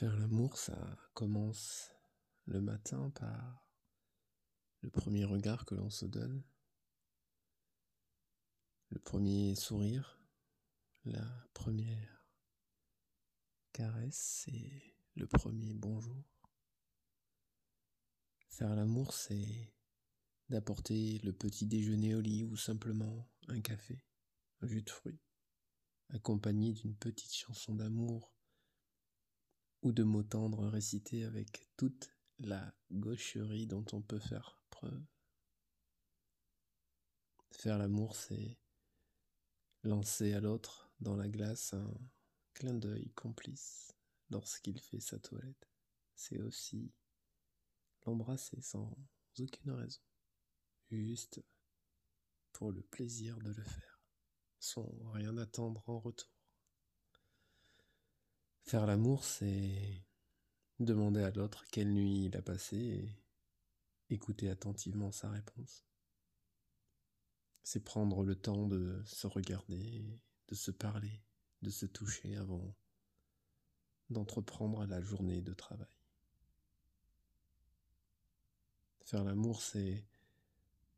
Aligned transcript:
Faire 0.00 0.16
l'amour, 0.16 0.56
ça 0.56 0.96
commence 1.12 1.90
le 2.46 2.62
matin 2.62 3.10
par 3.10 3.68
le 4.80 4.88
premier 4.88 5.26
regard 5.26 5.66
que 5.66 5.74
l'on 5.74 5.90
se 5.90 6.06
donne, 6.06 6.42
le 8.88 8.98
premier 8.98 9.54
sourire, 9.56 10.18
la 11.04 11.46
première 11.52 12.26
caresse 13.74 14.46
et 14.48 14.96
le 15.16 15.26
premier 15.26 15.74
bonjour. 15.74 16.24
Faire 18.48 18.74
l'amour, 18.74 19.12
c'est 19.12 19.74
d'apporter 20.48 21.18
le 21.18 21.34
petit 21.34 21.66
déjeuner 21.66 22.14
au 22.14 22.22
lit 22.22 22.44
ou 22.44 22.56
simplement 22.56 23.28
un 23.48 23.60
café, 23.60 24.02
un 24.62 24.66
jus 24.66 24.80
de 24.80 24.88
fruits, 24.88 25.20
accompagné 26.08 26.72
d'une 26.72 26.96
petite 26.96 27.34
chanson 27.34 27.74
d'amour 27.74 28.39
ou 29.82 29.92
de 29.92 30.02
mots 30.02 30.22
tendres 30.22 30.66
récités 30.66 31.24
avec 31.24 31.68
toute 31.76 32.10
la 32.38 32.74
gaucherie 32.90 33.66
dont 33.66 33.84
on 33.92 34.02
peut 34.02 34.18
faire 34.18 34.62
preuve. 34.70 35.04
Faire 37.52 37.78
l'amour, 37.78 38.16
c'est 38.16 38.58
lancer 39.82 40.32
à 40.34 40.40
l'autre 40.40 40.92
dans 41.00 41.16
la 41.16 41.28
glace 41.28 41.74
un 41.74 41.94
clin 42.54 42.74
d'œil 42.74 43.10
complice 43.10 43.94
lorsqu'il 44.30 44.78
fait 44.78 45.00
sa 45.00 45.18
toilette. 45.18 45.68
C'est 46.14 46.40
aussi 46.40 46.92
l'embrasser 48.04 48.60
sans 48.60 48.96
aucune 49.38 49.72
raison, 49.72 50.02
juste 50.90 51.42
pour 52.52 52.72
le 52.72 52.82
plaisir 52.82 53.38
de 53.38 53.52
le 53.52 53.64
faire, 53.64 54.02
sans 54.58 54.90
rien 55.12 55.36
attendre 55.38 55.82
en 55.88 55.98
retour. 55.98 56.39
Faire 58.62 58.86
l'amour, 58.86 59.24
c'est 59.24 60.04
demander 60.78 61.22
à 61.22 61.30
l'autre 61.30 61.64
quelle 61.70 61.92
nuit 61.92 62.26
il 62.26 62.36
a 62.36 62.42
passé 62.42 62.76
et 62.76 64.14
écouter 64.14 64.48
attentivement 64.48 65.12
sa 65.12 65.30
réponse. 65.30 65.84
C'est 67.62 67.84
prendre 67.84 68.24
le 68.24 68.34
temps 68.34 68.66
de 68.66 69.02
se 69.04 69.26
regarder, 69.26 70.20
de 70.48 70.54
se 70.54 70.70
parler, 70.70 71.22
de 71.62 71.70
se 71.70 71.86
toucher 71.86 72.36
avant 72.36 72.74
d'entreprendre 74.08 74.84
la 74.86 75.00
journée 75.00 75.40
de 75.40 75.54
travail. 75.54 75.86
Faire 79.04 79.24
l'amour, 79.24 79.62
c'est 79.62 80.04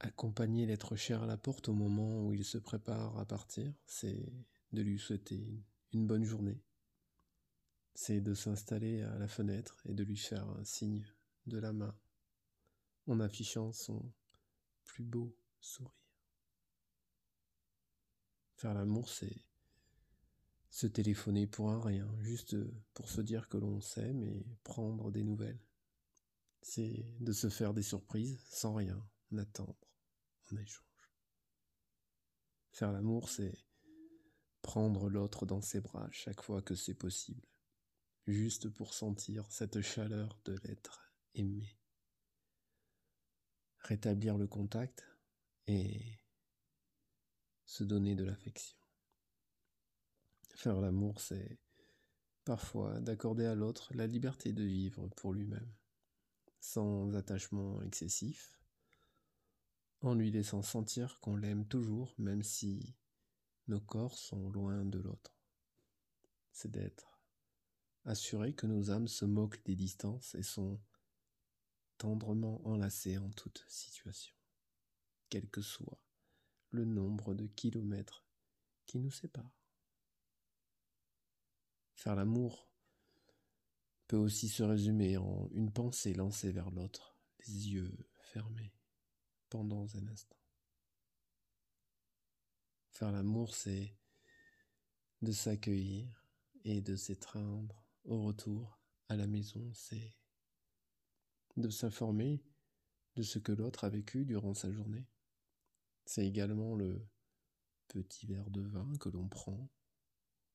accompagner 0.00 0.66
l'être 0.66 0.96
cher 0.96 1.22
à 1.22 1.26
la 1.26 1.36
porte 1.36 1.68
au 1.68 1.72
moment 1.72 2.24
où 2.24 2.32
il 2.32 2.44
se 2.44 2.58
prépare 2.58 3.18
à 3.18 3.26
partir, 3.26 3.72
c'est 3.86 4.32
de 4.72 4.82
lui 4.82 4.98
souhaiter 4.98 5.62
une 5.92 6.06
bonne 6.06 6.24
journée, 6.24 6.62
c'est 8.00 8.20
de 8.20 8.32
s'installer 8.32 9.02
à 9.02 9.18
la 9.18 9.26
fenêtre 9.26 9.82
et 9.84 9.92
de 9.92 10.04
lui 10.04 10.16
faire 10.16 10.48
un 10.50 10.62
signe 10.62 11.04
de 11.46 11.58
la 11.58 11.72
main 11.72 11.98
en 13.08 13.18
affichant 13.18 13.72
son 13.72 14.12
plus 14.84 15.02
beau 15.02 15.36
sourire. 15.58 15.90
Faire 18.54 18.72
l'amour, 18.74 19.08
c'est 19.08 19.44
se 20.70 20.86
téléphoner 20.86 21.48
pour 21.48 21.72
un 21.72 21.80
rien, 21.80 22.08
juste 22.20 22.56
pour 22.94 23.08
se 23.08 23.20
dire 23.20 23.48
que 23.48 23.56
l'on 23.56 23.80
s'aime 23.80 24.22
et 24.22 24.46
prendre 24.62 25.10
des 25.10 25.24
nouvelles. 25.24 25.60
C'est 26.62 27.04
de 27.18 27.32
se 27.32 27.48
faire 27.48 27.74
des 27.74 27.82
surprises 27.82 28.38
sans 28.48 28.74
rien 28.74 29.04
attendre 29.36 29.90
en 30.52 30.56
échange. 30.56 31.10
Faire 32.70 32.92
l'amour, 32.92 33.28
c'est 33.28 33.58
prendre 34.62 35.10
l'autre 35.10 35.46
dans 35.46 35.60
ses 35.60 35.80
bras 35.80 36.08
chaque 36.12 36.42
fois 36.42 36.62
que 36.62 36.76
c'est 36.76 36.94
possible 36.94 37.42
juste 38.32 38.68
pour 38.68 38.92
sentir 38.92 39.50
cette 39.50 39.80
chaleur 39.80 40.38
de 40.44 40.54
l'être 40.64 41.12
aimé. 41.34 41.78
Rétablir 43.80 44.36
le 44.36 44.46
contact 44.46 45.04
et 45.66 46.18
se 47.64 47.84
donner 47.84 48.14
de 48.14 48.24
l'affection. 48.24 48.76
Faire 50.54 50.80
l'amour, 50.80 51.20
c'est 51.20 51.58
parfois 52.44 53.00
d'accorder 53.00 53.46
à 53.46 53.54
l'autre 53.54 53.94
la 53.94 54.06
liberté 54.06 54.52
de 54.52 54.64
vivre 54.64 55.08
pour 55.16 55.32
lui-même, 55.32 55.72
sans 56.60 57.14
attachement 57.14 57.80
excessif, 57.82 58.58
en 60.00 60.14
lui 60.14 60.30
laissant 60.30 60.62
sentir 60.62 61.18
qu'on 61.20 61.36
l'aime 61.36 61.66
toujours, 61.66 62.14
même 62.18 62.42
si 62.42 62.94
nos 63.68 63.80
corps 63.80 64.18
sont 64.18 64.50
loin 64.50 64.84
de 64.84 64.98
l'autre. 64.98 65.34
C'est 66.52 66.70
d'être 66.70 67.17
assurer 68.04 68.54
que 68.54 68.66
nos 68.66 68.90
âmes 68.90 69.08
se 69.08 69.24
moquent 69.24 69.64
des 69.64 69.76
distances 69.76 70.34
et 70.34 70.42
sont 70.42 70.80
tendrement 71.98 72.66
enlacées 72.66 73.18
en 73.18 73.30
toute 73.30 73.64
situation, 73.68 74.34
quel 75.28 75.48
que 75.48 75.60
soit 75.60 76.00
le 76.70 76.84
nombre 76.84 77.34
de 77.34 77.46
kilomètres 77.46 78.24
qui 78.86 78.98
nous 78.98 79.10
séparent. 79.10 79.58
Faire 81.94 82.14
l'amour 82.14 82.70
peut 84.06 84.16
aussi 84.16 84.48
se 84.48 84.62
résumer 84.62 85.16
en 85.16 85.48
une 85.50 85.72
pensée 85.72 86.14
lancée 86.14 86.52
vers 86.52 86.70
l'autre, 86.70 87.18
les 87.40 87.68
yeux 87.70 88.08
fermés 88.20 88.72
pendant 89.50 89.86
un 89.96 90.06
instant. 90.06 90.36
Faire 92.90 93.12
l'amour, 93.12 93.54
c'est 93.54 93.96
de 95.22 95.32
s'accueillir 95.32 96.24
et 96.64 96.80
de 96.80 96.96
s'étreindre 96.96 97.87
au 98.08 98.22
retour 98.22 98.80
à 99.08 99.16
la 99.16 99.26
maison, 99.26 99.70
c'est 99.74 100.16
de 101.56 101.68
s'informer 101.68 102.42
de 103.16 103.22
ce 103.22 103.38
que 103.38 103.52
l'autre 103.52 103.84
a 103.84 103.90
vécu 103.90 104.24
durant 104.24 104.54
sa 104.54 104.72
journée. 104.72 105.06
C'est 106.06 106.26
également 106.26 106.74
le 106.74 107.06
petit 107.88 108.26
verre 108.26 108.50
de 108.50 108.62
vin 108.62 108.96
que 108.98 109.08
l'on 109.10 109.28
prend 109.28 109.70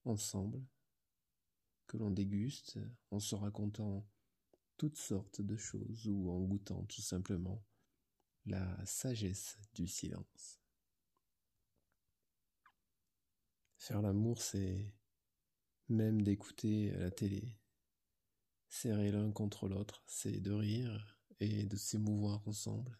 ensemble, 0.06 0.66
que 1.88 1.98
l'on 1.98 2.12
déguste 2.12 2.80
en 3.12 3.20
se 3.20 3.36
racontant 3.36 4.08
toutes 4.78 4.98
sortes 4.98 5.42
de 5.42 5.56
choses 5.56 6.08
ou 6.08 6.32
en 6.32 6.40
goûtant 6.42 6.84
tout 6.86 7.02
simplement 7.02 7.64
la 8.46 8.84
sagesse 8.86 9.58
du 9.74 9.88
silence. 9.88 10.60
Faire 13.78 14.02
l'amour, 14.02 14.42
c'est 14.42 14.96
même 15.90 16.22
d'écouter 16.22 16.92
la 16.92 17.12
télé. 17.12 17.58
Serrer 18.70 19.12
l'un 19.12 19.32
contre 19.32 19.68
l'autre, 19.68 20.04
c'est 20.08 20.40
de 20.40 20.52
rire 20.52 21.20
et 21.40 21.66
de 21.66 21.76
s'émouvoir 21.76 22.48
ensemble. 22.48 23.00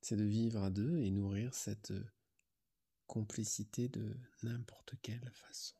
C'est 0.00 0.16
de 0.16 0.24
vivre 0.24 0.62
à 0.62 0.70
deux 0.70 0.98
et 0.98 1.10
nourrir 1.10 1.54
cette 1.54 1.92
complicité 3.06 3.88
de 3.88 4.16
n'importe 4.42 4.94
quelle 5.02 5.30
façon. 5.34 5.76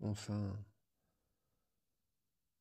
Enfin, 0.00 0.64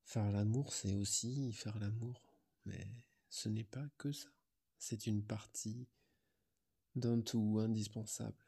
faire 0.05 0.31
l'amour, 0.31 0.73
c'est 0.73 0.95
aussi 0.95 1.51
faire 1.53 1.77
l'amour, 1.79 2.21
mais 2.65 2.87
ce 3.29 3.49
n'est 3.49 3.63
pas 3.63 3.87
que 3.97 4.11
ça. 4.11 4.29
C'est 4.77 5.07
une 5.07 5.25
partie 5.25 5.87
d'un 6.95 7.21
tout 7.21 7.57
indispensable. 7.59 8.43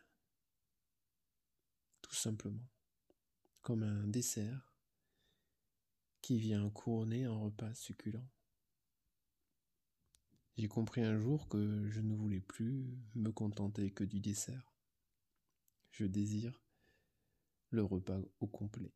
Tout 2.02 2.16
simplement 2.16 2.75
comme 3.66 3.82
un 3.82 4.08
dessert 4.08 4.76
qui 6.22 6.38
vient 6.38 6.70
couronner 6.70 7.24
un 7.24 7.36
repas 7.36 7.74
succulent. 7.74 8.30
J'ai 10.56 10.68
compris 10.68 11.02
un 11.02 11.18
jour 11.18 11.50
que 11.50 11.90
je 11.90 12.00
ne 12.00 12.14
voulais 12.14 12.42
plus 12.42 12.96
me 13.16 13.32
contenter 13.32 13.90
que 13.90 14.04
du 14.04 14.20
dessert. 14.20 14.72
Je 15.90 16.06
désire 16.06 16.62
le 17.72 17.84
repas 17.84 18.20
au 18.40 18.46
complet. 18.46 18.94